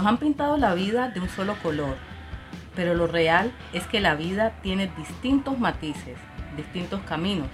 Nos 0.00 0.06
han 0.06 0.16
pintado 0.16 0.56
la 0.56 0.72
vida 0.72 1.10
de 1.10 1.20
un 1.20 1.28
solo 1.28 1.56
color, 1.62 1.94
pero 2.74 2.94
lo 2.94 3.06
real 3.06 3.52
es 3.74 3.86
que 3.86 4.00
la 4.00 4.14
vida 4.14 4.52
tiene 4.62 4.90
distintos 4.96 5.58
matices, 5.58 6.16
distintos 6.56 7.02
caminos, 7.02 7.48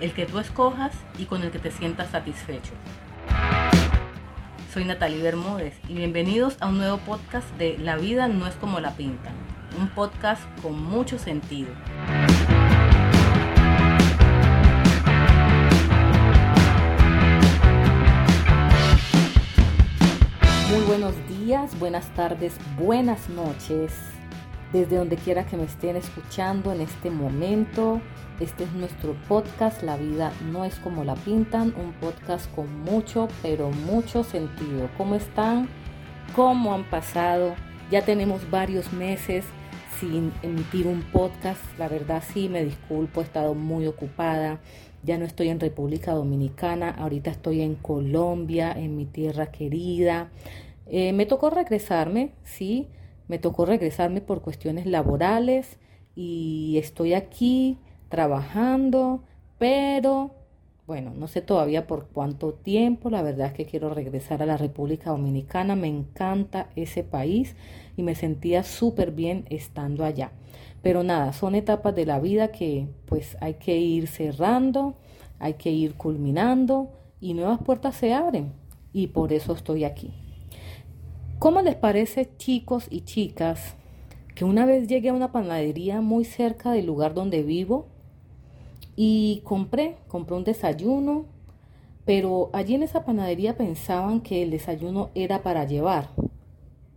el 0.00 0.14
que 0.14 0.24
tú 0.24 0.38
escojas 0.38 0.92
y 1.18 1.26
con 1.26 1.42
el 1.42 1.50
que 1.50 1.58
te 1.58 1.70
sientas 1.70 2.08
satisfecho. 2.08 2.72
Soy 4.72 4.86
Natalie 4.86 5.22
Bermúdez 5.22 5.78
y 5.86 5.96
bienvenidos 5.96 6.56
a 6.60 6.68
un 6.68 6.78
nuevo 6.78 6.96
podcast 6.96 7.46
de 7.58 7.76
La 7.76 7.96
vida 7.96 8.26
no 8.26 8.46
es 8.46 8.54
como 8.54 8.80
la 8.80 8.92
pintan, 8.92 9.34
un 9.78 9.90
podcast 9.90 10.40
con 10.62 10.82
mucho 10.82 11.18
sentido. 11.18 11.68
Buenas 21.74 22.08
tardes, 22.14 22.54
buenas 22.78 23.28
noches, 23.28 23.92
desde 24.72 24.96
donde 24.96 25.16
quiera 25.16 25.46
que 25.46 25.56
me 25.56 25.64
estén 25.64 25.96
escuchando 25.96 26.72
en 26.72 26.80
este 26.80 27.10
momento. 27.10 28.00
Este 28.38 28.64
es 28.64 28.72
nuestro 28.72 29.16
podcast, 29.28 29.82
La 29.82 29.96
vida 29.96 30.32
no 30.52 30.64
es 30.64 30.76
como 30.76 31.02
la 31.02 31.14
pintan, 31.14 31.74
un 31.76 31.92
podcast 31.94 32.52
con 32.54 32.82
mucho, 32.82 33.28
pero 33.42 33.70
mucho 33.70 34.22
sentido. 34.22 34.88
¿Cómo 34.96 35.16
están? 35.16 35.68
¿Cómo 36.34 36.72
han 36.72 36.84
pasado? 36.84 37.54
Ya 37.90 38.02
tenemos 38.02 38.48
varios 38.50 38.92
meses 38.92 39.44
sin 39.98 40.32
emitir 40.42 40.86
un 40.86 41.02
podcast. 41.02 41.60
La 41.78 41.88
verdad 41.88 42.22
sí, 42.32 42.48
me 42.48 42.64
disculpo, 42.64 43.20
he 43.20 43.24
estado 43.24 43.54
muy 43.54 43.86
ocupada. 43.86 44.60
Ya 45.02 45.18
no 45.18 45.24
estoy 45.24 45.48
en 45.48 45.60
República 45.60 46.12
Dominicana, 46.12 46.90
ahorita 46.90 47.30
estoy 47.30 47.62
en 47.62 47.74
Colombia, 47.74 48.72
en 48.72 48.96
mi 48.96 49.04
tierra 49.06 49.46
querida. 49.50 50.30
Eh, 50.86 51.12
me 51.12 51.26
tocó 51.26 51.50
regresarme, 51.50 52.32
sí, 52.44 52.88
me 53.28 53.38
tocó 53.38 53.66
regresarme 53.66 54.20
por 54.20 54.42
cuestiones 54.42 54.86
laborales 54.86 55.78
y 56.14 56.76
estoy 56.78 57.14
aquí 57.14 57.78
trabajando, 58.08 59.24
pero 59.58 60.30
bueno, 60.86 61.12
no 61.16 61.26
sé 61.26 61.42
todavía 61.42 61.88
por 61.88 62.06
cuánto 62.06 62.54
tiempo, 62.54 63.10
la 63.10 63.20
verdad 63.22 63.48
es 63.48 63.52
que 63.54 63.66
quiero 63.66 63.92
regresar 63.92 64.42
a 64.42 64.46
la 64.46 64.56
República 64.56 65.10
Dominicana, 65.10 65.74
me 65.74 65.88
encanta 65.88 66.70
ese 66.76 67.02
país 67.02 67.56
y 67.96 68.04
me 68.04 68.14
sentía 68.14 68.62
súper 68.62 69.10
bien 69.10 69.46
estando 69.50 70.04
allá. 70.04 70.30
Pero 70.82 71.02
nada, 71.02 71.32
son 71.32 71.56
etapas 71.56 71.96
de 71.96 72.06
la 72.06 72.20
vida 72.20 72.52
que 72.52 72.86
pues 73.06 73.36
hay 73.40 73.54
que 73.54 73.76
ir 73.76 74.06
cerrando, 74.06 74.94
hay 75.40 75.54
que 75.54 75.72
ir 75.72 75.94
culminando 75.94 76.92
y 77.20 77.34
nuevas 77.34 77.58
puertas 77.58 77.96
se 77.96 78.14
abren 78.14 78.52
y 78.92 79.08
por 79.08 79.32
eso 79.32 79.54
estoy 79.54 79.82
aquí. 79.82 80.25
¿Cómo 81.38 81.60
les 81.60 81.74
parece 81.74 82.30
chicos 82.38 82.86
y 82.88 83.02
chicas 83.02 83.74
que 84.34 84.46
una 84.46 84.64
vez 84.64 84.88
llegué 84.88 85.10
a 85.10 85.12
una 85.12 85.32
panadería 85.32 86.00
muy 86.00 86.24
cerca 86.24 86.72
del 86.72 86.86
lugar 86.86 87.12
donde 87.12 87.42
vivo 87.42 87.88
y 88.96 89.42
compré, 89.44 89.98
compré 90.08 90.34
un 90.34 90.44
desayuno, 90.44 91.26
pero 92.06 92.48
allí 92.54 92.74
en 92.74 92.82
esa 92.82 93.04
panadería 93.04 93.54
pensaban 93.54 94.22
que 94.22 94.42
el 94.42 94.50
desayuno 94.50 95.10
era 95.14 95.42
para 95.42 95.66
llevar. 95.66 96.08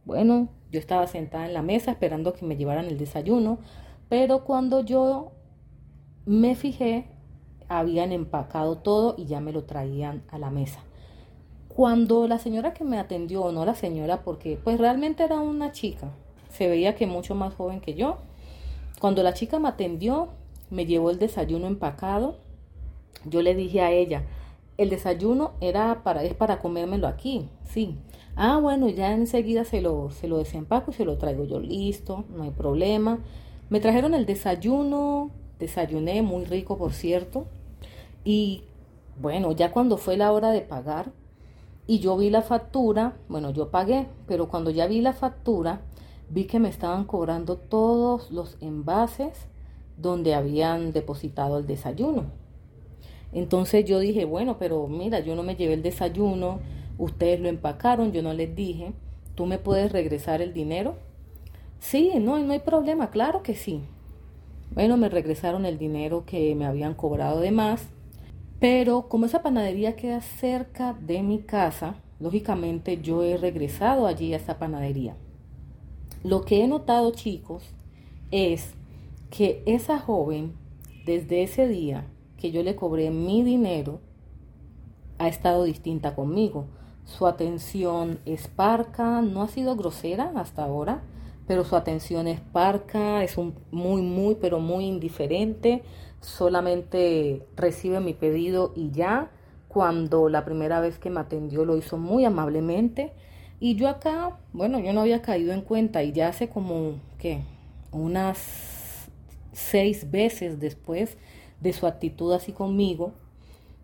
Bueno, 0.05 0.47
yo 0.71 0.79
estaba 0.79 1.05
sentada 1.07 1.45
en 1.45 1.53
la 1.53 1.61
mesa 1.61 1.91
esperando 1.91 2.31
que 2.31 2.45
me 2.45 2.55
llevaran 2.55 2.85
el 2.85 2.97
desayuno, 2.97 3.59
pero 4.07 4.45
cuando 4.45 4.85
yo 4.85 5.33
me 6.25 6.55
fijé, 6.55 7.07
habían 7.67 8.13
empacado 8.13 8.77
todo 8.77 9.15
y 9.17 9.25
ya 9.25 9.41
me 9.41 9.51
lo 9.51 9.65
traían 9.65 10.23
a 10.29 10.37
la 10.37 10.49
mesa. 10.49 10.79
Cuando 11.69 12.27
la 12.27 12.39
señora 12.39 12.73
que 12.73 12.83
me 12.83 12.99
atendió, 12.99 13.51
no 13.51 13.65
la 13.65 13.75
señora, 13.75 14.23
porque 14.23 14.59
pues 14.61 14.77
realmente 14.77 15.23
era 15.23 15.39
una 15.39 15.71
chica, 15.71 16.11
se 16.49 16.67
veía 16.67 16.95
que 16.95 17.07
mucho 17.07 17.35
más 17.35 17.53
joven 17.53 17.79
que 17.79 17.93
yo, 17.93 18.17
cuando 18.99 19.23
la 19.23 19.33
chica 19.33 19.59
me 19.59 19.69
atendió, 19.69 20.29
me 20.69 20.85
llevó 20.85 21.09
el 21.09 21.19
desayuno 21.19 21.67
empacado, 21.67 22.35
yo 23.25 23.41
le 23.41 23.55
dije 23.55 23.81
a 23.81 23.91
ella, 23.91 24.23
el 24.77 24.89
desayuno 24.89 25.51
era 25.61 26.03
para, 26.03 26.23
es 26.23 26.33
para 26.33 26.59
comérmelo 26.59 27.07
aquí, 27.07 27.47
sí. 27.63 27.97
Ah, 28.35 28.59
bueno, 28.61 28.87
ya 28.89 29.13
enseguida 29.13 29.65
se 29.65 29.81
lo, 29.81 30.11
se 30.11 30.27
lo 30.27 30.37
desempaco 30.37 30.91
y 30.91 30.93
se 30.93 31.05
lo 31.05 31.17
traigo 31.17 31.43
yo 31.43 31.59
listo, 31.59 32.23
no 32.33 32.43
hay 32.43 32.51
problema. 32.51 33.19
Me 33.69 33.81
trajeron 33.81 34.13
el 34.13 34.25
desayuno, 34.25 35.31
desayuné 35.59 36.21
muy 36.21 36.45
rico 36.45 36.77
por 36.77 36.93
cierto. 36.93 37.45
Y 38.23 38.63
bueno, 39.19 39.51
ya 39.51 39.71
cuando 39.71 39.97
fue 39.97 40.15
la 40.15 40.31
hora 40.31 40.51
de 40.51 40.61
pagar 40.61 41.11
y 41.89 41.97
yo 41.97 42.15
vi 42.17 42.29
la 42.29 42.43
factura, 42.43 43.17
bueno, 43.29 43.49
yo 43.49 43.71
pagué, 43.71 44.05
pero 44.27 44.47
cuando 44.47 44.69
ya 44.69 44.85
vi 44.85 45.01
la 45.01 45.13
factura, 45.13 45.81
vi 46.29 46.43
que 46.43 46.59
me 46.59 46.69
estaban 46.69 47.05
cobrando 47.05 47.57
todos 47.57 48.29
los 48.29 48.57
envases 48.61 49.47
donde 49.97 50.35
habían 50.35 50.93
depositado 50.93 51.57
el 51.57 51.65
desayuno. 51.65 52.25
Entonces 53.33 53.85
yo 53.85 53.97
dije, 53.97 54.25
bueno, 54.25 54.57
pero 54.59 54.87
mira, 54.87 55.21
yo 55.21 55.35
no 55.35 55.41
me 55.41 55.55
llevé 55.55 55.73
el 55.73 55.81
desayuno, 55.81 56.59
ustedes 56.99 57.39
lo 57.39 57.49
empacaron, 57.49 58.11
yo 58.11 58.21
no 58.21 58.33
les 58.35 58.55
dije, 58.55 58.93
¿tú 59.33 59.47
me 59.47 59.57
puedes 59.57 59.91
regresar 59.91 60.43
el 60.43 60.53
dinero? 60.53 60.93
Sí, 61.79 62.11
no, 62.21 62.37
no 62.37 62.53
hay 62.53 62.59
problema, 62.59 63.09
claro 63.09 63.41
que 63.41 63.55
sí. 63.55 63.81
Bueno, 64.75 64.95
me 64.95 65.09
regresaron 65.09 65.65
el 65.65 65.79
dinero 65.79 66.23
que 66.27 66.53
me 66.53 66.67
habían 66.67 66.93
cobrado 66.93 67.39
de 67.39 67.49
más, 67.49 67.89
pero 68.59 69.07
como 69.07 69.25
esa 69.25 69.41
panadería 69.41 69.95
queda 69.95 70.21
cerca 70.21 70.93
de 70.93 71.23
mi 71.23 71.39
casa, 71.39 71.95
lógicamente 72.19 73.01
yo 73.01 73.23
he 73.23 73.37
regresado 73.37 74.05
allí 74.05 74.33
a 74.33 74.37
esa 74.37 74.59
panadería. 74.59 75.15
Lo 76.23 76.43
que 76.43 76.63
he 76.63 76.67
notado, 76.67 77.11
chicos, 77.11 77.63
es 78.31 78.73
que 79.29 79.63
esa 79.65 79.99
joven, 79.99 80.53
desde 81.05 81.43
ese 81.43 81.67
día 81.67 82.05
que 82.37 82.51
yo 82.51 82.61
le 82.63 82.75
cobré 82.75 83.09
mi 83.11 83.43
dinero, 83.43 84.01
ha 85.17 85.27
estado 85.27 85.63
distinta 85.63 86.15
conmigo. 86.15 86.65
Su 87.05 87.27
atención 87.27 88.19
es 88.25 88.47
parca, 88.47 89.21
no 89.21 89.41
ha 89.41 89.47
sido 89.47 89.75
grosera 89.75 90.31
hasta 90.35 90.63
ahora, 90.63 91.01
pero 91.49 91.65
su 91.65 91.75
atención 91.75 92.27
es 92.27 92.39
parca, 92.39 93.23
es 93.23 93.35
un 93.35 93.55
muy, 93.71 94.03
muy, 94.03 94.35
pero 94.35 94.59
muy 94.59 94.85
indiferente. 94.85 95.81
Solamente 96.21 97.43
recibe 97.55 97.99
mi 98.01 98.13
pedido 98.13 98.71
y 98.75 98.91
ya. 98.91 99.31
Cuando 99.67 100.29
la 100.29 100.45
primera 100.45 100.79
vez 100.79 100.99
que 100.99 101.09
me 101.09 101.19
atendió 101.19 101.65
lo 101.65 101.75
hizo 101.75 101.97
muy 101.97 102.23
amablemente. 102.23 103.13
Y 103.59 103.73
yo 103.73 103.89
acá, 103.89 104.37
bueno, 104.53 104.77
yo 104.77 104.93
no 104.93 105.01
había 105.01 105.23
caído 105.23 105.51
en 105.51 105.61
cuenta 105.61 106.03
y 106.03 106.11
ya 106.11 106.27
hace 106.27 106.49
como, 106.49 106.99
¿qué? 107.17 107.41
Unas 107.91 109.09
seis 109.51 110.11
veces 110.11 110.59
después 110.59 111.17
de 111.61 111.73
su 111.73 111.87
actitud 111.87 112.31
así 112.31 112.51
conmigo, 112.51 113.13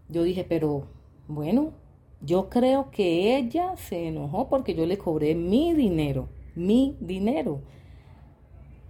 yo 0.07 0.21
dije, 0.21 0.45
pero 0.47 0.85
bueno, 1.27 1.73
yo 2.21 2.47
creo 2.47 2.91
que 2.91 3.37
ella 3.37 3.75
se 3.75 4.07
enojó 4.07 4.49
porque 4.49 4.75
yo 4.75 4.85
le 4.85 4.99
cobré 4.99 5.33
mi 5.33 5.73
dinero, 5.73 6.29
mi 6.55 6.97
dinero. 6.99 7.61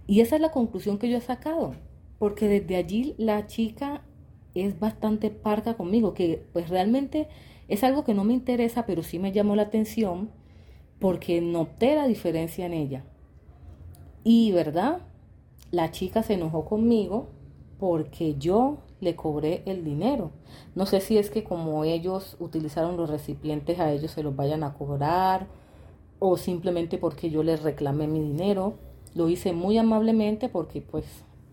Y 0.06 0.20
esa 0.20 0.36
es 0.36 0.42
la 0.42 0.52
conclusión 0.52 0.98
que 0.98 1.08
yo 1.08 1.18
he 1.18 1.20
sacado, 1.20 1.74
porque 2.18 2.48
desde 2.48 2.76
allí 2.76 3.14
la 3.18 3.46
chica 3.46 4.02
es 4.54 4.78
bastante 4.78 5.30
parca 5.30 5.74
conmigo, 5.74 6.14
que 6.14 6.46
pues 6.52 6.68
realmente 6.68 7.28
es 7.68 7.82
algo 7.84 8.04
que 8.04 8.14
no 8.14 8.24
me 8.24 8.34
interesa, 8.34 8.86
pero 8.86 9.02
sí 9.02 9.18
me 9.18 9.32
llamó 9.32 9.56
la 9.56 9.62
atención 9.62 10.30
porque 11.00 11.40
noté 11.40 11.94
la 11.94 12.06
diferencia 12.06 12.66
en 12.66 12.72
ella. 12.72 13.04
Y 14.24 14.52
verdad, 14.52 15.00
la 15.70 15.90
chica 15.90 16.22
se 16.22 16.34
enojó 16.34 16.64
conmigo 16.64 17.28
porque 17.78 18.36
yo 18.36 18.78
le 19.00 19.14
cobré 19.14 19.62
el 19.66 19.84
dinero. 19.84 20.30
No 20.74 20.86
sé 20.86 21.00
si 21.00 21.18
es 21.18 21.30
que 21.30 21.44
como 21.44 21.84
ellos 21.84 22.36
utilizaron 22.40 22.96
los 22.96 23.10
recipientes 23.10 23.78
a 23.78 23.92
ellos 23.92 24.12
se 24.12 24.22
los 24.22 24.34
vayan 24.34 24.62
a 24.62 24.74
cobrar 24.74 25.48
o 26.18 26.36
simplemente 26.36 26.98
porque 26.98 27.30
yo 27.30 27.42
les 27.42 27.62
reclamé 27.62 28.06
mi 28.06 28.20
dinero. 28.20 28.74
Lo 29.14 29.28
hice 29.28 29.52
muy 29.52 29.78
amablemente 29.78 30.48
porque 30.48 30.80
pues 30.80 31.04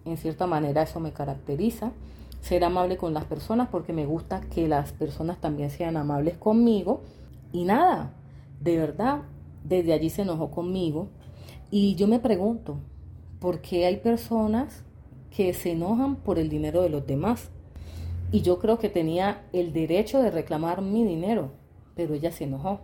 en 0.05 0.17
cierta 0.17 0.47
manera 0.47 0.83
eso 0.83 0.99
me 0.99 1.13
caracteriza. 1.13 1.91
Ser 2.41 2.63
amable 2.63 2.97
con 2.97 3.13
las 3.13 3.25
personas 3.25 3.69
porque 3.69 3.93
me 3.93 4.05
gusta 4.05 4.41
que 4.41 4.67
las 4.67 4.91
personas 4.91 5.39
también 5.39 5.69
sean 5.69 5.97
amables 5.97 6.37
conmigo. 6.37 7.01
Y 7.51 7.65
nada, 7.65 8.13
de 8.59 8.77
verdad, 8.77 9.21
desde 9.63 9.93
allí 9.93 10.09
se 10.09 10.23
enojó 10.23 10.51
conmigo. 10.51 11.07
Y 11.71 11.95
yo 11.95 12.07
me 12.07 12.19
pregunto, 12.19 12.77
¿por 13.39 13.61
qué 13.61 13.85
hay 13.85 13.97
personas 13.97 14.83
que 15.35 15.53
se 15.53 15.71
enojan 15.71 16.17
por 16.17 16.37
el 16.37 16.49
dinero 16.49 16.81
de 16.81 16.89
los 16.89 17.05
demás. 17.07 17.49
Y 18.31 18.41
yo 18.41 18.59
creo 18.59 18.77
que 18.79 18.89
tenía 18.89 19.43
el 19.51 19.73
derecho 19.73 20.21
de 20.21 20.31
reclamar 20.31 20.81
mi 20.81 21.03
dinero, 21.03 21.51
pero 21.95 22.13
ella 22.13 22.31
se 22.31 22.45
enojó. 22.45 22.81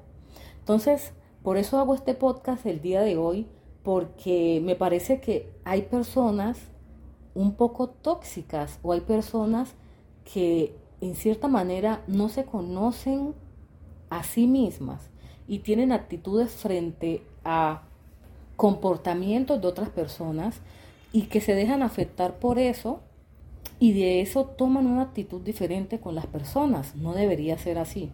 Entonces, 0.60 1.14
por 1.44 1.58
eso 1.58 1.80
hago 1.80 1.96
este 1.96 2.14
podcast 2.14 2.66
el 2.66 2.82
día 2.82 3.02
de 3.02 3.18
hoy, 3.18 3.48
porque 3.84 4.62
me 4.64 4.76
parece 4.76 5.22
que 5.22 5.52
hay 5.64 5.84
personas 5.84 6.58
un 7.34 7.54
poco 7.54 7.90
tóxicas 7.90 8.80
o 8.84 8.92
hay 8.92 9.02
personas 9.02 9.76
que 10.32 10.76
en 11.02 11.16
cierta 11.16 11.48
manera 11.48 12.04
no 12.08 12.30
se 12.30 12.46
conocen 12.46 13.34
a 14.10 14.24
sí 14.24 14.48
mismas 14.48 15.10
y 15.48 15.60
tienen 15.60 15.92
actitudes 15.92 16.52
frente 16.52 17.24
a 17.46 17.84
comportamientos 18.56 19.62
de 19.62 19.68
otras 19.68 19.90
personas 19.90 20.60
y 21.14 21.24
que 21.24 21.42
se 21.42 21.56
dejan 21.56 21.82
afectar 21.82 22.40
por 22.40 22.60
eso 22.60 23.00
y 23.80 23.94
de 23.94 24.22
eso 24.22 24.46
toman 24.46 24.86
una 24.86 25.04
actitud 25.04 25.42
diferente 25.42 26.00
con 26.00 26.14
las 26.14 26.28
personas. 26.28 26.96
No 26.96 27.14
debería 27.14 27.58
ser 27.58 27.78
así. 27.78 28.12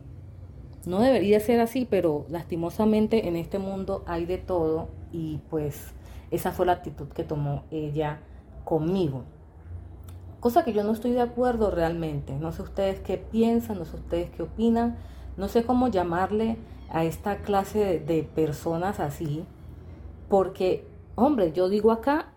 No 0.87 0.99
debería 0.99 1.39
ser 1.39 1.59
así, 1.59 1.87
pero 1.89 2.25
lastimosamente 2.29 3.27
en 3.27 3.35
este 3.35 3.59
mundo 3.59 4.03
hay 4.05 4.25
de 4.25 4.37
todo 4.37 4.89
y 5.11 5.39
pues 5.49 5.93
esa 6.31 6.51
fue 6.51 6.65
la 6.65 6.73
actitud 6.73 7.07
que 7.07 7.23
tomó 7.23 7.63
ella 7.71 8.19
conmigo. 8.63 9.23
Cosa 10.39 10.63
que 10.63 10.73
yo 10.73 10.83
no 10.83 10.91
estoy 10.91 11.11
de 11.11 11.21
acuerdo 11.21 11.71
realmente. 11.71 12.33
No 12.33 12.51
sé 12.51 12.61
ustedes 12.61 12.99
qué 12.99 13.17
piensan, 13.17 13.79
no 13.79 13.85
sé 13.85 13.95
ustedes 13.95 14.29
qué 14.29 14.43
opinan, 14.43 14.97
no 15.37 15.47
sé 15.47 15.63
cómo 15.63 15.87
llamarle 15.87 16.57
a 16.89 17.03
esta 17.03 17.37
clase 17.37 17.79
de, 17.79 17.99
de 17.99 18.23
personas 18.23 18.99
así, 18.99 19.43
porque, 20.29 20.85
hombre, 21.15 21.51
yo 21.51 21.67
digo 21.67 21.91
acá, 21.91 22.31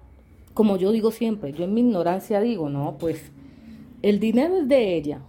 como 0.54 0.76
yo 0.76 0.90
digo 0.90 1.10
siempre, 1.10 1.52
yo 1.52 1.64
en 1.64 1.74
mi 1.74 1.82
ignorancia 1.82 2.40
digo, 2.40 2.68
no, 2.68 2.96
pues 2.98 3.30
el 4.02 4.20
dinero 4.20 4.56
es 4.56 4.68
de 4.68 4.96
ella. 4.96 5.20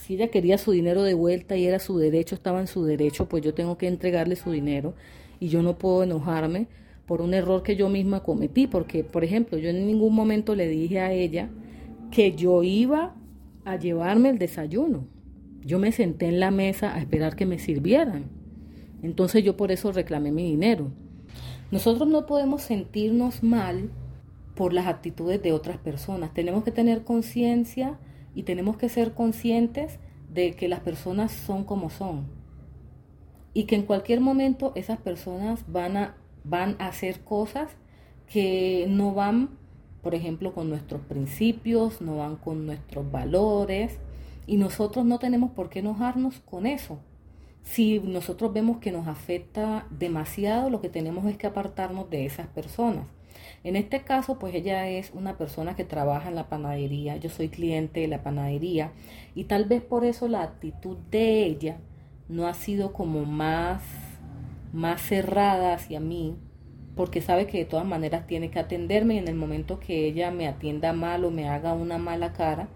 Si 0.00 0.14
ella 0.14 0.28
quería 0.28 0.56
su 0.56 0.72
dinero 0.72 1.02
de 1.02 1.12
vuelta 1.12 1.58
y 1.58 1.66
era 1.66 1.78
su 1.78 1.98
derecho, 1.98 2.34
estaba 2.34 2.58
en 2.58 2.66
su 2.66 2.84
derecho, 2.84 3.28
pues 3.28 3.42
yo 3.42 3.52
tengo 3.52 3.76
que 3.76 3.86
entregarle 3.86 4.34
su 4.34 4.50
dinero 4.50 4.94
y 5.40 5.48
yo 5.48 5.62
no 5.62 5.76
puedo 5.76 6.02
enojarme 6.02 6.68
por 7.04 7.20
un 7.20 7.34
error 7.34 7.62
que 7.62 7.76
yo 7.76 7.90
misma 7.90 8.22
cometí, 8.22 8.66
porque, 8.66 9.04
por 9.04 9.24
ejemplo, 9.24 9.58
yo 9.58 9.68
en 9.68 9.86
ningún 9.86 10.14
momento 10.14 10.54
le 10.54 10.68
dije 10.68 11.00
a 11.00 11.12
ella 11.12 11.50
que 12.10 12.32
yo 12.32 12.62
iba 12.62 13.14
a 13.66 13.76
llevarme 13.76 14.30
el 14.30 14.38
desayuno. 14.38 15.04
Yo 15.62 15.78
me 15.78 15.92
senté 15.92 16.28
en 16.28 16.40
la 16.40 16.50
mesa 16.50 16.94
a 16.94 16.98
esperar 16.98 17.36
que 17.36 17.44
me 17.44 17.58
sirvieran. 17.58 18.24
Entonces 19.02 19.44
yo 19.44 19.56
por 19.56 19.70
eso 19.70 19.92
reclamé 19.92 20.32
mi 20.32 20.44
dinero. 20.44 20.92
Nosotros 21.70 22.08
no 22.08 22.24
podemos 22.24 22.62
sentirnos 22.62 23.42
mal 23.42 23.90
por 24.54 24.72
las 24.72 24.86
actitudes 24.86 25.42
de 25.42 25.52
otras 25.52 25.76
personas. 25.76 26.32
Tenemos 26.32 26.64
que 26.64 26.70
tener 26.70 27.04
conciencia 27.04 27.98
y 28.34 28.44
tenemos 28.44 28.76
que 28.76 28.88
ser 28.88 29.14
conscientes 29.14 29.98
de 30.32 30.54
que 30.54 30.68
las 30.68 30.80
personas 30.80 31.32
son 31.32 31.64
como 31.64 31.90
son. 31.90 32.26
Y 33.52 33.64
que 33.64 33.74
en 33.74 33.82
cualquier 33.82 34.20
momento 34.20 34.72
esas 34.76 34.98
personas 34.98 35.64
van 35.66 35.96
a, 35.96 36.14
van 36.44 36.76
a 36.78 36.86
hacer 36.86 37.20
cosas 37.20 37.70
que 38.26 38.86
no 38.88 39.12
van, 39.12 39.50
por 40.02 40.14
ejemplo, 40.14 40.54
con 40.54 40.68
nuestros 40.68 41.00
principios, 41.02 42.00
no 42.00 42.18
van 42.18 42.36
con 42.36 42.66
nuestros 42.66 43.10
valores. 43.10 43.98
Y 44.46 44.56
nosotros 44.56 45.04
no 45.04 45.18
tenemos 45.18 45.50
por 45.50 45.68
qué 45.68 45.80
enojarnos 45.80 46.40
con 46.40 46.66
eso. 46.66 46.98
Si 47.62 47.98
nosotros 47.98 48.52
vemos 48.52 48.78
que 48.78 48.92
nos 48.92 49.06
afecta 49.06 49.86
demasiado, 49.90 50.70
lo 50.70 50.80
que 50.80 50.88
tenemos 50.88 51.26
es 51.26 51.36
que 51.36 51.46
apartarnos 51.46 52.08
de 52.08 52.24
esas 52.24 52.46
personas. 52.46 53.06
En 53.64 53.76
este 53.76 54.02
caso, 54.02 54.38
pues 54.38 54.54
ella 54.54 54.88
es 54.88 55.10
una 55.14 55.36
persona 55.36 55.76
que 55.76 55.84
trabaja 55.84 56.28
en 56.28 56.34
la 56.34 56.48
panadería, 56.48 57.16
yo 57.16 57.28
soy 57.30 57.48
cliente 57.48 58.00
de 58.00 58.08
la 58.08 58.22
panadería. 58.22 58.92
Y 59.34 59.44
tal 59.44 59.64
vez 59.64 59.82
por 59.82 60.04
eso 60.04 60.28
la 60.28 60.42
actitud 60.42 60.96
de 61.10 61.44
ella 61.44 61.78
no 62.28 62.46
ha 62.46 62.54
sido 62.54 62.92
como 62.92 63.24
más, 63.24 63.82
más 64.72 65.02
cerrada 65.02 65.74
hacia 65.74 66.00
mí, 66.00 66.36
porque 66.96 67.20
sabe 67.22 67.46
que 67.46 67.58
de 67.58 67.64
todas 67.64 67.86
maneras 67.86 68.26
tiene 68.26 68.50
que 68.50 68.58
atenderme 68.58 69.14
y 69.14 69.18
en 69.18 69.28
el 69.28 69.34
momento 69.34 69.80
que 69.80 70.06
ella 70.06 70.30
me 70.30 70.46
atienda 70.46 70.92
mal 70.92 71.24
o 71.24 71.30
me 71.30 71.48
haga 71.48 71.72
una 71.72 71.98
mala 71.98 72.32
cara, 72.32 72.68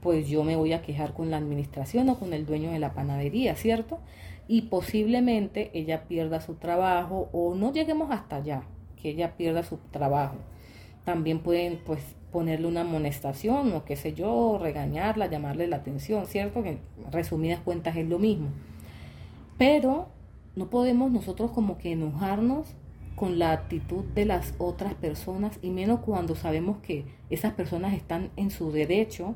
pues 0.00 0.28
yo 0.28 0.44
me 0.44 0.56
voy 0.56 0.72
a 0.72 0.82
quejar 0.82 1.14
con 1.14 1.30
la 1.30 1.36
administración 1.36 2.08
o 2.08 2.18
con 2.18 2.32
el 2.32 2.46
dueño 2.46 2.70
de 2.70 2.78
la 2.78 2.92
panadería, 2.92 3.56
¿cierto? 3.56 3.98
Y 4.46 4.62
posiblemente 4.62 5.70
ella 5.74 6.04
pierda 6.08 6.40
su 6.40 6.54
trabajo 6.54 7.28
o 7.32 7.54
no 7.54 7.72
lleguemos 7.72 8.10
hasta 8.10 8.36
allá, 8.36 8.62
que 9.00 9.10
ella 9.10 9.36
pierda 9.36 9.62
su 9.62 9.78
trabajo. 9.90 10.36
También 11.04 11.40
pueden 11.40 11.80
pues 11.84 12.00
ponerle 12.32 12.66
una 12.66 12.82
amonestación 12.82 13.72
o 13.72 13.84
qué 13.84 13.96
sé 13.96 14.12
yo, 14.12 14.58
regañarla, 14.60 15.26
llamarle 15.26 15.66
la 15.66 15.76
atención, 15.76 16.26
¿cierto? 16.26 16.62
Que 16.62 16.78
resumidas 17.10 17.60
cuentas 17.60 17.96
es 17.96 18.06
lo 18.06 18.18
mismo. 18.18 18.48
Pero 19.56 20.08
no 20.54 20.68
podemos 20.70 21.10
nosotros 21.10 21.50
como 21.52 21.78
que 21.78 21.92
enojarnos 21.92 22.74
con 23.16 23.38
la 23.38 23.52
actitud 23.52 24.04
de 24.14 24.24
las 24.24 24.54
otras 24.58 24.94
personas 24.94 25.58
y 25.62 25.70
menos 25.70 26.00
cuando 26.00 26.36
sabemos 26.36 26.78
que 26.78 27.04
esas 27.30 27.52
personas 27.54 27.94
están 27.94 28.30
en 28.36 28.50
su 28.50 28.70
derecho, 28.70 29.34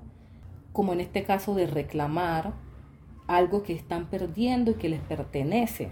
como 0.72 0.92
en 0.92 1.00
este 1.00 1.24
caso 1.24 1.54
de 1.54 1.66
reclamar 1.66 2.52
algo 3.26 3.62
que 3.62 3.72
están 3.72 4.06
perdiendo 4.06 4.70
y 4.70 4.74
que 4.74 4.88
les 4.88 5.00
pertenece. 5.00 5.90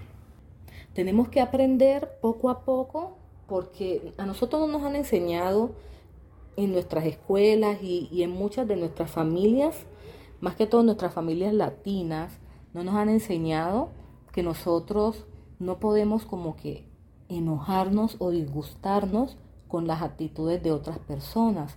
Tenemos 0.94 1.28
que 1.28 1.40
aprender 1.40 2.18
poco 2.20 2.50
a 2.50 2.64
poco 2.64 3.16
porque 3.50 4.14
a 4.16 4.26
nosotros 4.26 4.60
no 4.60 4.68
nos 4.68 4.84
han 4.84 4.94
enseñado 4.94 5.72
en 6.56 6.70
nuestras 6.70 7.04
escuelas 7.04 7.82
y, 7.82 8.22
en 8.22 8.30
muchas 8.30 8.68
de 8.68 8.76
nuestras 8.76 9.10
familias, 9.10 9.74
más 10.40 10.54
que 10.54 10.68
todo 10.68 10.84
nuestras 10.84 11.12
familias 11.12 11.52
latinas, 11.52 12.38
no 12.74 12.84
nos 12.84 12.94
han 12.94 13.08
enseñado 13.08 13.88
que 14.32 14.44
nosotros 14.44 15.26
no 15.58 15.80
podemos 15.80 16.26
como 16.26 16.54
que 16.54 16.86
enojarnos 17.28 18.14
o 18.20 18.30
disgustarnos 18.30 19.36
con 19.66 19.88
las 19.88 20.00
actitudes 20.00 20.62
de 20.62 20.70
otras 20.70 21.00
personas. 21.00 21.76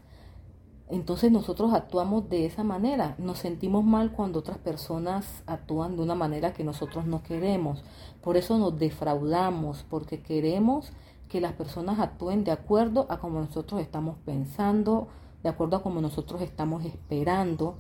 Entonces 0.90 1.32
nosotros 1.32 1.74
actuamos 1.74 2.30
de 2.30 2.46
esa 2.46 2.64
manera, 2.64 3.16
nos 3.18 3.40
sentimos 3.40 3.84
mal 3.84 4.12
cuando 4.12 4.38
otras 4.38 4.60
personas 4.60 5.42
actúan 5.48 5.96
de 5.96 6.04
una 6.04 6.14
manera 6.14 6.54
que 6.54 6.64
nosotros 6.64 7.08
no 7.08 7.24
queremos. 7.24 7.84
Por 8.22 8.38
eso 8.38 8.60
nos 8.60 8.78
defraudamos, 8.78 9.84
porque 9.90 10.22
queremos 10.22 10.92
que 11.30 11.42
las 11.42 11.54
personas 11.54 12.00
actúen 12.00 12.44
de 12.44 12.52
acuerdo 12.52 13.08
a 13.10 13.20
como 13.20 13.40
nosotros 13.40 13.82
estamos 13.82 14.18
pensando, 14.26 15.08
de 15.42 15.50
acuerdo 15.50 15.78
a 15.78 15.84
como 15.84 16.02
nosotros 16.02 16.42
estamos 16.42 16.86
esperando 16.86 17.76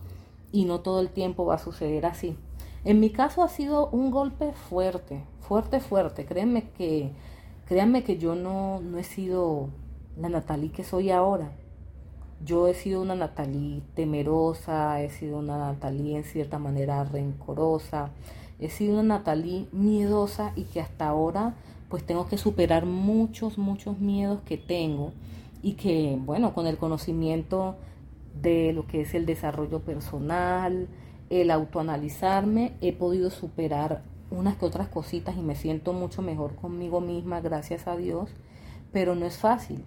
y 0.51 0.65
no 0.65 0.81
todo 0.81 0.99
el 0.99 1.09
tiempo 1.09 1.45
va 1.45 1.55
a 1.55 1.59
suceder 1.59 2.05
así. 2.05 2.37
En 2.85 2.99
mi 2.99 3.09
caso 3.11 3.43
ha 3.43 3.47
sido 3.47 3.89
un 3.89 4.11
golpe 4.11 4.51
fuerte, 4.53 5.23
fuerte, 5.39 5.79
fuerte. 5.79 6.25
Créanme 6.25 6.69
que, 6.71 7.11
créanme 7.65 8.03
que 8.03 8.17
yo 8.17 8.35
no, 8.35 8.81
no 8.81 8.97
he 8.97 9.03
sido 9.03 9.69
la 10.17 10.29
Natalie 10.29 10.71
que 10.71 10.83
soy 10.83 11.09
ahora. 11.09 11.51
Yo 12.43 12.67
he 12.67 12.73
sido 12.73 13.01
una 13.01 13.15
Natalie 13.15 13.81
temerosa, 13.95 15.01
he 15.01 15.09
sido 15.09 15.39
una 15.39 15.57
Natalie 15.57 16.17
en 16.17 16.25
cierta 16.25 16.59
manera 16.59 17.05
rencorosa, 17.05 18.11
he 18.59 18.69
sido 18.69 18.95
una 18.99 19.19
Natalie 19.19 19.67
miedosa 19.71 20.51
y 20.57 20.65
que 20.65 20.81
hasta 20.81 21.07
ahora 21.07 21.53
pues 21.93 22.07
tengo 22.07 22.25
que 22.25 22.39
superar 22.39 22.87
muchos, 22.87 23.59
muchos 23.59 23.99
miedos 23.99 24.41
que 24.47 24.57
tengo 24.57 25.13
y 25.61 25.73
que, 25.73 26.17
bueno, 26.19 26.55
con 26.55 26.65
el 26.65 26.79
conocimiento 26.79 27.75
de 28.41 28.73
lo 28.73 28.87
que 28.87 29.01
es 29.01 29.13
el 29.13 29.27
desarrollo 29.27 29.81
personal, 29.81 30.87
el 31.29 31.51
autoanalizarme, 31.51 32.73
he 32.81 32.93
podido 32.93 33.29
superar 33.29 34.01
unas 34.31 34.55
que 34.55 34.65
otras 34.65 34.87
cositas 34.87 35.37
y 35.37 35.41
me 35.41 35.53
siento 35.53 35.93
mucho 35.93 36.23
mejor 36.23 36.55
conmigo 36.55 36.99
misma, 36.99 37.41
gracias 37.41 37.85
a 37.85 37.95
Dios, 37.95 38.31
pero 38.91 39.13
no 39.13 39.27
es 39.27 39.37
fácil. 39.37 39.85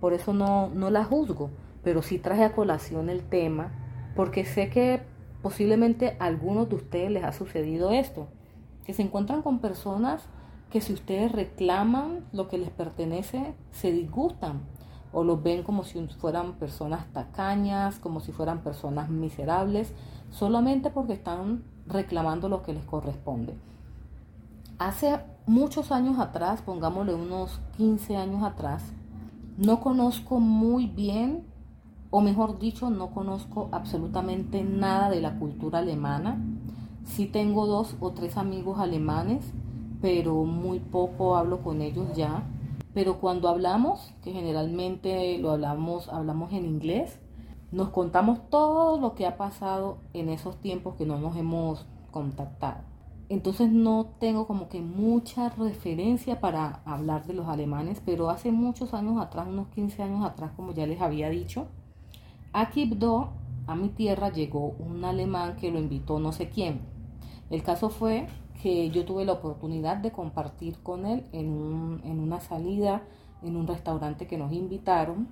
Por 0.00 0.14
eso 0.14 0.32
no, 0.32 0.70
no 0.70 0.88
la 0.88 1.04
juzgo, 1.04 1.50
pero 1.84 2.00
sí 2.00 2.16
traje 2.16 2.44
a 2.44 2.54
colación 2.54 3.10
el 3.10 3.20
tema, 3.20 3.72
porque 4.16 4.46
sé 4.46 4.70
que 4.70 5.02
posiblemente 5.42 6.16
a 6.18 6.24
algunos 6.24 6.70
de 6.70 6.76
ustedes 6.76 7.10
les 7.10 7.24
ha 7.24 7.32
sucedido 7.32 7.90
esto, 7.90 8.28
que 8.86 8.94
se 8.94 9.02
encuentran 9.02 9.42
con 9.42 9.58
personas 9.58 10.26
que 10.72 10.80
si 10.80 10.94
ustedes 10.94 11.30
reclaman 11.30 12.24
lo 12.32 12.48
que 12.48 12.56
les 12.56 12.70
pertenece, 12.70 13.54
se 13.72 13.92
disgustan 13.92 14.62
o 15.12 15.22
los 15.22 15.42
ven 15.42 15.62
como 15.62 15.84
si 15.84 16.00
fueran 16.18 16.54
personas 16.54 17.04
tacañas, 17.12 17.98
como 17.98 18.20
si 18.20 18.32
fueran 18.32 18.62
personas 18.62 19.10
miserables, 19.10 19.92
solamente 20.30 20.88
porque 20.88 21.12
están 21.12 21.62
reclamando 21.86 22.48
lo 22.48 22.62
que 22.62 22.72
les 22.72 22.84
corresponde. 22.86 23.54
Hace 24.78 25.20
muchos 25.44 25.92
años 25.92 26.18
atrás, 26.18 26.62
pongámosle 26.62 27.12
unos 27.12 27.60
15 27.76 28.16
años 28.16 28.42
atrás, 28.42 28.94
no 29.58 29.80
conozco 29.80 30.40
muy 30.40 30.86
bien, 30.86 31.44
o 32.10 32.22
mejor 32.22 32.58
dicho, 32.58 32.88
no 32.88 33.10
conozco 33.10 33.68
absolutamente 33.72 34.64
nada 34.64 35.10
de 35.10 35.20
la 35.20 35.38
cultura 35.38 35.80
alemana. 35.80 36.42
Sí 37.04 37.26
tengo 37.26 37.66
dos 37.66 37.94
o 38.00 38.12
tres 38.12 38.38
amigos 38.38 38.78
alemanes 38.78 39.52
pero 40.02 40.44
muy 40.44 40.80
poco 40.80 41.36
hablo 41.36 41.62
con 41.62 41.80
ellos 41.80 42.14
ya. 42.14 42.42
Pero 42.92 43.20
cuando 43.20 43.48
hablamos, 43.48 44.12
que 44.22 44.32
generalmente 44.32 45.38
lo 45.38 45.52
hablamos, 45.52 46.08
hablamos 46.10 46.52
en 46.52 46.66
inglés, 46.66 47.20
nos 47.70 47.88
contamos 47.88 48.50
todo 48.50 49.00
lo 49.00 49.14
que 49.14 49.26
ha 49.26 49.38
pasado 49.38 49.98
en 50.12 50.28
esos 50.28 50.60
tiempos 50.60 50.96
que 50.96 51.06
no 51.06 51.18
nos 51.18 51.36
hemos 51.36 51.86
contactado. 52.10 52.82
Entonces 53.30 53.70
no 53.70 54.10
tengo 54.18 54.46
como 54.46 54.68
que 54.68 54.82
mucha 54.82 55.48
referencia 55.48 56.38
para 56.38 56.82
hablar 56.84 57.24
de 57.24 57.32
los 57.32 57.48
alemanes, 57.48 58.02
pero 58.04 58.28
hace 58.28 58.52
muchos 58.52 58.92
años 58.92 59.18
atrás, 59.18 59.46
unos 59.48 59.68
15 59.68 60.02
años 60.02 60.22
atrás, 60.22 60.50
como 60.54 60.72
ya 60.72 60.86
les 60.86 61.00
había 61.00 61.30
dicho, 61.30 61.68
a 62.52 62.68
Kipdo, 62.68 63.30
a 63.66 63.74
mi 63.74 63.88
tierra, 63.88 64.30
llegó 64.30 64.74
un 64.78 65.02
alemán 65.06 65.56
que 65.56 65.70
lo 65.70 65.78
invitó 65.78 66.18
no 66.18 66.32
sé 66.32 66.50
quién. 66.50 66.82
El 67.48 67.62
caso 67.62 67.88
fue 67.88 68.26
que 68.62 68.90
yo 68.90 69.04
tuve 69.04 69.24
la 69.24 69.32
oportunidad 69.32 69.96
de 69.96 70.12
compartir 70.12 70.78
con 70.82 71.04
él 71.06 71.24
en, 71.32 72.00
en 72.04 72.20
una 72.20 72.40
salida 72.40 73.02
en 73.42 73.56
un 73.56 73.66
restaurante 73.66 74.26
que 74.26 74.38
nos 74.38 74.52
invitaron. 74.52 75.28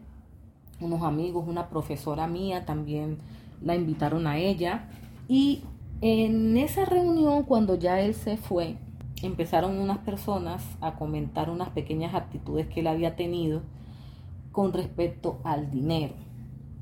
Unos 0.80 1.02
amigos, 1.02 1.44
una 1.46 1.68
profesora 1.68 2.26
mía 2.26 2.64
también 2.64 3.18
la 3.62 3.75
invitaron 3.75 4.26
a 4.26 4.38
ella. 4.38 4.88
Y 5.28 5.62
en 6.00 6.56
esa 6.56 6.84
reunión, 6.84 7.44
cuando 7.44 7.76
ya 7.76 8.00
él 8.00 8.14
se 8.14 8.37
fue, 8.37 8.76
empezaron 9.22 9.78
unas 9.78 9.99
personas 9.99 10.64
a 10.80 10.94
comentar 10.96 11.50
unas 11.50 11.70
pequeñas 11.70 12.14
actitudes 12.14 12.66
que 12.66 12.80
él 12.80 12.87
había 12.87 13.16
tenido 13.16 13.62
con 14.52 14.72
respecto 14.72 15.38
al 15.44 15.70
dinero. 15.70 16.14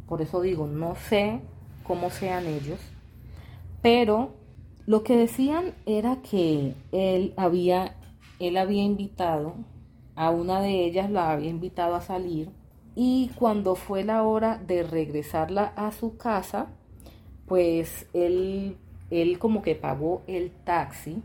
Por 0.08 0.22
eso 0.22 0.40
digo, 0.40 0.66
no 0.66 0.94
sé 0.94 1.40
cómo 1.82 2.10
sean 2.10 2.46
ellos, 2.46 2.78
pero 3.82 4.34
lo 4.88 5.02
que 5.02 5.18
decían 5.18 5.74
era 5.84 6.22
que 6.22 6.74
él 6.92 7.34
había, 7.36 7.94
él 8.38 8.56
había 8.56 8.82
invitado 8.82 9.52
a 10.16 10.30
una 10.30 10.62
de 10.62 10.86
ellas, 10.86 11.10
la 11.10 11.30
había 11.30 11.50
invitado 11.50 11.94
a 11.94 12.00
salir 12.00 12.48
y 12.94 13.30
cuando 13.34 13.74
fue 13.74 14.02
la 14.02 14.22
hora 14.22 14.56
de 14.56 14.82
regresarla 14.82 15.74
a 15.76 15.92
su 15.92 16.16
casa, 16.16 16.68
pues 17.46 18.06
él, 18.14 18.78
él 19.10 19.38
como 19.38 19.60
que 19.60 19.74
pagó 19.74 20.22
el 20.26 20.52
taxi, 20.64 21.22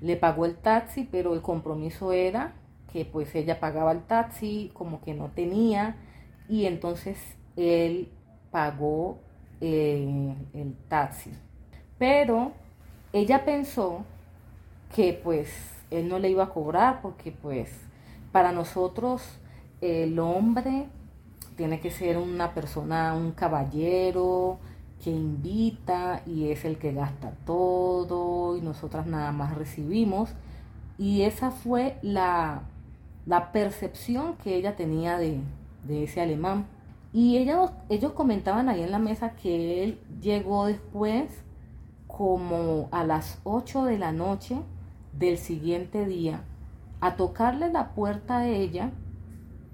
le 0.00 0.16
pagó 0.16 0.44
el 0.44 0.56
taxi, 0.56 1.08
pero 1.08 1.34
el 1.34 1.40
compromiso 1.40 2.10
era 2.10 2.52
que 2.92 3.04
pues 3.04 3.32
ella 3.36 3.60
pagaba 3.60 3.92
el 3.92 4.02
taxi, 4.02 4.72
como 4.74 5.00
que 5.02 5.14
no 5.14 5.28
tenía, 5.28 5.94
y 6.48 6.66
entonces 6.66 7.16
él 7.54 8.08
pagó 8.50 9.18
eh, 9.60 10.34
el 10.52 10.74
taxi. 10.88 11.30
Pero 11.96 12.50
ella 13.12 13.44
pensó 13.44 14.04
que 14.94 15.18
pues 15.22 15.50
él 15.90 16.08
no 16.08 16.18
le 16.18 16.30
iba 16.30 16.44
a 16.44 16.50
cobrar 16.50 17.00
porque 17.02 17.32
pues 17.32 17.70
para 18.30 18.52
nosotros 18.52 19.22
el 19.80 20.18
hombre 20.18 20.86
tiene 21.56 21.80
que 21.80 21.90
ser 21.90 22.16
una 22.16 22.54
persona, 22.54 23.14
un 23.14 23.32
caballero 23.32 24.58
que 25.02 25.10
invita 25.10 26.22
y 26.26 26.50
es 26.50 26.64
el 26.64 26.78
que 26.78 26.92
gasta 26.92 27.32
todo 27.44 28.56
y 28.56 28.60
nosotras 28.60 29.06
nada 29.06 29.32
más 29.32 29.54
recibimos. 29.56 30.30
Y 30.96 31.22
esa 31.22 31.50
fue 31.50 31.98
la, 32.02 32.62
la 33.26 33.52
percepción 33.52 34.36
que 34.36 34.54
ella 34.54 34.76
tenía 34.76 35.18
de, 35.18 35.40
ese 35.88 36.20
alemán. 36.20 36.66
Y 37.12 37.36
ellos, 37.36 37.70
ellos 37.88 38.12
comentaban 38.12 38.68
ahí 38.68 38.82
en 38.82 38.90
la 38.90 38.98
mesa 38.98 39.32
que 39.32 39.84
él 39.84 39.98
llegó 40.20 40.66
después 40.66 41.28
como 42.16 42.88
a 42.92 43.04
las 43.04 43.40
8 43.44 43.84
de 43.84 43.98
la 43.98 44.12
noche 44.12 44.56
del 45.18 45.38
siguiente 45.38 46.04
día 46.04 46.44
a 47.00 47.16
tocarle 47.16 47.72
la 47.72 47.94
puerta 47.94 48.38
a 48.38 48.48
ella 48.48 48.90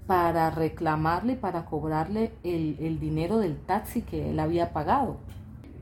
para 0.07 0.49
reclamarle, 0.49 1.35
para 1.35 1.65
cobrarle 1.65 2.31
el, 2.43 2.77
el 2.79 2.99
dinero 2.99 3.39
del 3.39 3.57
taxi 3.57 4.01
que 4.01 4.31
él 4.31 4.39
había 4.39 4.71
pagado. 4.71 5.17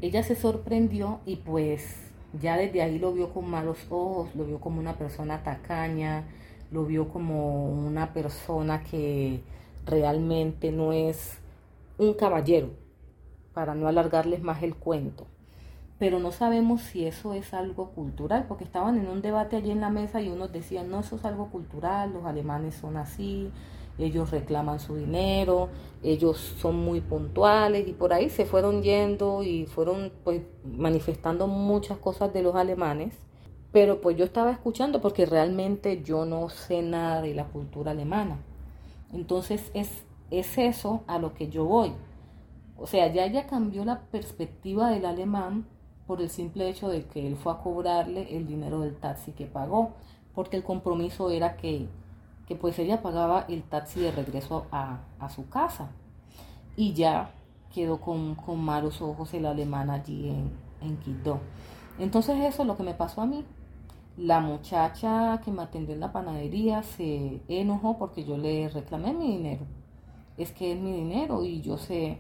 Ella 0.02 0.24
se 0.24 0.36
sorprendió 0.36 1.20
y 1.26 1.38
pues 1.38 2.12
ya 2.42 2.58
desde 2.58 2.82
ahí 2.82 2.98
lo 2.98 3.14
vio 3.14 3.34
con 3.34 3.50
malos 3.50 3.78
ojos, 3.90 4.36
lo 4.36 4.44
vio 4.44 4.60
como 4.60 4.80
una 4.80 4.98
persona 4.98 5.44
tacaña, 5.44 6.24
lo 6.72 6.86
vio 6.86 7.08
como 7.08 7.70
una 7.70 8.14
persona 8.14 8.84
que 8.84 9.44
realmente 9.86 10.72
no 10.72 10.92
es 10.92 11.38
un 12.00 12.16
caballero, 12.16 12.72
para 13.54 13.76
no 13.76 13.88
alargarles 13.88 14.42
más 14.42 14.62
el 14.64 14.76
cuento. 14.76 15.28
Pero 16.00 16.20
no 16.20 16.32
sabemos 16.32 16.82
si 16.82 17.06
eso 17.06 17.34
es 17.34 17.54
algo 17.54 17.90
cultural, 17.92 18.46
porque 18.48 18.64
estaban 18.64 18.98
en 18.98 19.08
un 19.08 19.22
debate 19.22 19.56
allí 19.56 19.72
en 19.72 19.82
la 19.82 19.90
mesa 19.90 20.22
y 20.22 20.30
unos 20.30 20.52
decían, 20.52 20.90
no, 20.90 21.00
eso 21.00 21.16
es 21.16 21.26
algo 21.26 21.50
cultural, 21.50 22.14
los 22.14 22.26
alemanes 22.26 22.76
son 22.76 22.98
así, 22.98 23.52
ellos 23.98 24.30
reclaman 24.30 24.80
su 24.80 24.96
dinero, 24.96 25.70
ellos 26.04 26.38
son 26.38 26.76
muy 26.76 27.02
puntuales 27.02 27.88
y 27.88 27.94
por 27.94 28.14
ahí 28.14 28.30
se 28.30 28.46
fueron 28.46 28.84
yendo 28.84 29.42
y 29.42 29.66
fueron 29.66 30.12
pues 30.24 30.44
manifestando 30.64 31.48
muchas 31.48 31.98
cosas 31.98 32.32
de 32.32 32.44
los 32.44 32.56
alemanes 32.56 33.16
pero 33.72 34.02
pues 34.02 34.18
yo 34.18 34.26
estaba 34.26 34.52
escuchando 34.52 35.02
porque 35.02 35.26
realmente 35.26 36.02
yo 36.04 36.26
no 36.26 36.50
sé 36.50 36.82
nada 36.82 37.22
de 37.22 37.34
la 37.34 37.46
cultura 37.46 37.92
alemana. 37.92 38.40
Entonces 39.14 39.70
es, 39.74 40.06
es 40.32 40.58
eso 40.58 41.04
a 41.06 41.20
lo 41.20 41.34
que 41.34 41.50
yo 41.50 41.66
voy. 41.66 41.94
O 42.78 42.88
sea, 42.88 43.12
ya 43.14 43.26
ella 43.26 43.48
cambió 43.48 43.86
la 43.86 44.02
perspectiva 44.02 44.90
del 44.90 45.06
alemán 45.06 45.66
por 46.08 46.22
el 46.22 46.30
simple 46.30 46.70
hecho 46.70 46.88
de 46.88 47.04
que 47.06 47.28
él 47.28 47.36
fue 47.36 47.52
a 47.52 47.58
cobrarle 47.58 48.36
el 48.36 48.48
dinero 48.48 48.80
del 48.80 48.96
taxi 48.96 49.34
que 49.34 49.46
pagó, 49.46 49.92
porque 50.34 50.56
el 50.56 50.64
compromiso 50.64 51.30
era 51.30 51.58
que, 51.58 51.88
que 52.48 52.56
pues 52.56 52.80
ella 52.80 53.02
pagaba 53.02 53.46
el 53.50 53.64
taxi 53.64 54.00
de 54.00 54.12
regreso 54.12 54.66
a, 54.72 55.02
a 55.20 55.30
su 55.30 55.50
casa. 55.50 55.90
Y 56.78 56.94
ya 56.94 57.32
quedó 57.74 58.00
con, 58.00 58.36
con, 58.36 58.60
malos 58.64 59.02
ojos 59.02 59.34
el 59.34 59.46
alemán 59.46 59.90
allí 59.90 60.30
en, 60.30 60.52
en 60.82 60.98
Quito. 60.98 61.40
Entonces 62.00 62.38
eso 62.38 62.62
es 62.62 62.68
lo 62.68 62.78
que 62.78 62.84
me 62.84 62.94
pasó 62.94 63.22
a 63.22 63.26
mí. 63.26 63.44
La 64.16 64.40
muchacha 64.40 65.42
que 65.44 65.52
me 65.52 65.64
atendió 65.64 65.94
en 65.94 66.00
la 66.00 66.12
panadería 66.12 66.84
se 66.84 67.42
enojó 67.48 67.98
porque 67.98 68.24
yo 68.24 68.38
le 68.38 68.70
reclamé 68.70 69.14
mi 69.14 69.28
dinero. 69.28 69.66
Es 70.38 70.52
que 70.52 70.72
es 70.72 70.80
mi 70.80 70.92
dinero 70.94 71.44
y 71.44 71.62
yo 71.62 71.78
sé, 71.78 72.20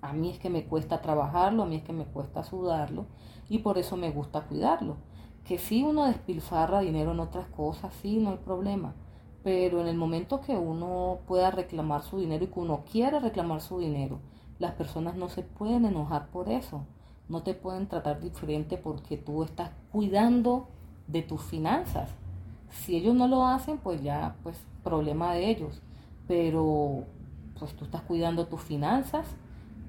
a 0.00 0.12
mí 0.12 0.30
es 0.30 0.38
que 0.38 0.50
me 0.50 0.64
cuesta 0.64 1.00
trabajarlo, 1.00 1.62
a 1.62 1.66
mí 1.66 1.76
es 1.76 1.82
que 1.82 1.92
me 1.92 2.04
cuesta 2.04 2.44
sudarlo 2.44 3.06
y 3.48 3.58
por 3.58 3.78
eso 3.78 3.96
me 3.96 4.10
gusta 4.10 4.42
cuidarlo. 4.42 4.96
Que 5.44 5.58
si 5.58 5.82
uno 5.82 6.04
despilfarra 6.04 6.80
dinero 6.80 7.12
en 7.12 7.20
otras 7.20 7.46
cosas, 7.46 7.92
sí, 8.02 8.18
no 8.18 8.30
hay 8.30 8.36
problema. 8.36 8.94
Pero 9.42 9.80
en 9.80 9.88
el 9.88 9.96
momento 9.96 10.40
que 10.40 10.56
uno 10.56 11.20
pueda 11.26 11.50
reclamar 11.50 12.02
su 12.02 12.18
dinero 12.18 12.44
y 12.44 12.48
que 12.48 12.60
uno 12.60 12.84
quiere 12.90 13.18
reclamar 13.18 13.60
su 13.60 13.78
dinero, 13.78 14.20
las 14.58 14.72
personas 14.72 15.16
no 15.16 15.28
se 15.28 15.42
pueden 15.42 15.84
enojar 15.84 16.28
por 16.28 16.48
eso. 16.48 16.84
No 17.28 17.42
te 17.42 17.54
pueden 17.54 17.88
tratar 17.88 18.20
diferente 18.20 18.76
porque 18.76 19.16
tú 19.16 19.42
estás 19.42 19.70
cuidando 19.90 20.68
de 21.06 21.22
tus 21.22 21.42
finanzas. 21.42 22.10
Si 22.70 22.96
ellos 22.96 23.14
no 23.14 23.28
lo 23.28 23.46
hacen, 23.46 23.78
pues 23.78 24.02
ya, 24.02 24.36
pues 24.42 24.60
problema 24.82 25.34
de 25.34 25.48
ellos. 25.50 25.80
Pero 26.26 27.04
pues 27.58 27.74
tú 27.74 27.84
estás 27.84 28.02
cuidando 28.02 28.46
tus 28.46 28.60
finanzas 28.60 29.26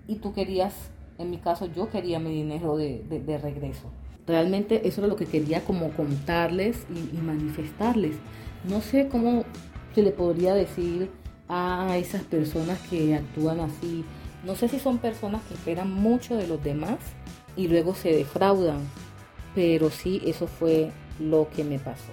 y 0.10 0.16
tú 0.16 0.34
querías, 0.34 0.74
en 1.20 1.30
mi 1.30 1.38
caso 1.38 1.68
yo 1.68 1.90
quería 1.90 2.20
mi 2.20 2.32
dinero 2.32 2.76
de, 2.76 3.40
regreso. 3.42 3.92
Realmente 4.26 4.88
eso 4.88 5.04
es 5.04 5.08
lo 5.08 5.16
que 5.16 5.26
quería 5.26 5.64
como 5.64 5.92
contarles 5.92 6.86
y, 6.90 7.16
y 7.16 7.22
manifestarles. 7.22 8.16
No 8.68 8.82
sé 8.82 9.08
cómo 9.08 9.46
se 9.94 10.02
le 10.02 10.12
podría 10.12 10.54
decir 10.56 11.12
a 11.48 11.96
esas 11.98 12.24
personas 12.24 12.80
que 12.90 13.16
actúan 13.16 13.60
así. 13.60 14.04
No 14.44 14.56
sé 14.56 14.68
si 14.68 14.80
son 14.80 14.98
personas 14.98 15.44
que 15.44 15.54
esperan 15.54 15.92
mucho 15.94 16.36
de 16.36 16.48
los 16.48 16.64
demás 16.64 16.98
y 17.56 17.68
luego 17.68 17.94
se 17.94 18.10
defraudan, 18.10 18.80
pero 19.54 19.92
sí, 19.92 20.22
eso 20.26 20.48
fue 20.48 20.92
lo 21.20 21.50
que 21.50 21.64
me 21.64 21.78
pasó. 21.78 22.12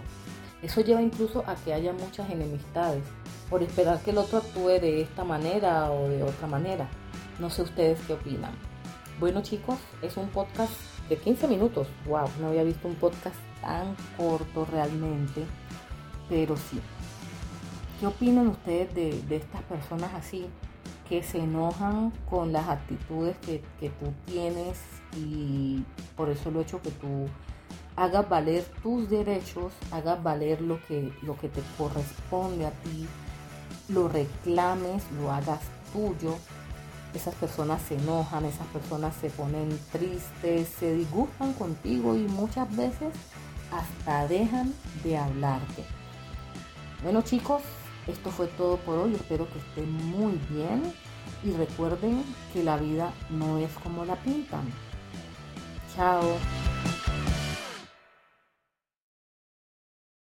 Eso 0.63 0.83
lleva 0.83 1.01
incluso 1.01 1.45
a 1.47 1.55
que 1.55 1.73
haya 1.73 1.93
muchas 1.93 2.29
enemistades 2.31 3.05
por 3.49 3.63
esperar 3.63 4.01
que 4.01 4.11
el 4.11 4.19
otro 4.19 4.39
actúe 4.39 4.81
de 4.81 5.01
esta 5.01 5.25
manera 5.25 5.91
o 5.93 6.09
de 6.09 6.23
otra 6.23 6.47
manera. 6.47 6.89
No 7.39 7.51
sé 7.51 7.63
ustedes 7.63 8.01
qué 8.07 8.15
opinan. 8.15 8.53
Bueno 9.21 9.43
chicos, 9.43 9.79
es 10.03 10.17
un 10.17 10.29
podcast 10.29 10.73
de 11.09 11.17
15 11.17 11.49
minutos. 11.49 11.89
Wow, 12.07 12.29
no 12.41 12.49
había 12.49 12.65
visto 12.65 12.89
un 12.89 12.95
podcast 12.95 13.37
tan 13.61 13.95
corto 14.17 14.67
realmente, 14.67 15.45
pero 16.29 16.57
sí. 16.57 16.81
¿Qué 18.01 18.07
opinan 18.07 18.49
ustedes 18.49 18.95
de, 18.95 19.37
estas 19.37 19.63
personas 19.63 20.13
así 20.15 20.47
que 21.09 21.23
se 21.23 21.39
enojan 21.39 22.11
con 22.29 22.53
las 22.53 22.69
actitudes 22.69 23.37
que, 23.39 23.63
que 23.81 23.91
tú 23.91 24.13
tienes 24.27 24.79
y 25.17 25.85
por 26.17 26.29
eso 26.29 26.51
lo 26.51 26.61
hecho 26.61 26.83
que 26.83 26.91
tú 26.91 27.29
hagas 27.97 28.29
valer 28.29 28.65
tus 28.83 29.09
derechos, 29.09 29.73
hagas 29.91 30.23
valer 30.23 30.61
lo 30.61 30.79
que, 30.87 31.13
lo 31.23 31.37
que 31.37 31.49
te 31.49 31.63
corresponde 31.79 32.67
a 32.67 32.71
ti, 32.71 33.07
lo 33.89 34.09
reclames, 34.09 35.03
lo 35.19 35.33
hagas 35.33 35.61
tuyo. 35.93 36.37
Esas 37.17 37.35
personas 37.37 37.81
se 37.81 37.95
enojan, 37.95 38.45
esas 38.45 38.67
personas 38.67 39.15
se 39.19 39.31
ponen 39.31 39.71
tristes, 39.91 40.69
se 40.79 40.93
disgustan 40.93 41.55
contigo 41.55 42.15
y 42.15 42.29
muchas 42.29 42.69
veces 42.77 43.09
hasta 43.73 44.29
dejan 44.29 44.75
de 45.03 45.17
hablarte. 45.17 45.83
Bueno 47.03 47.23
chicos, 47.23 47.63
esto 48.07 48.31
fue 48.31 48.49
todo 48.49 48.77
por 48.77 48.99
hoy. 48.99 49.15
Espero 49.15 49.49
que 49.51 49.59
estén 49.59 49.91
muy 50.11 50.39
bien 50.51 50.93
y 51.43 51.53
recuerden 51.53 52.23
que 52.53 52.63
la 52.63 52.77
vida 52.77 53.11
no 53.31 53.57
es 53.57 53.71
como 53.83 54.05
la 54.05 54.17
pintan. 54.17 54.71
Chao. 55.97 56.37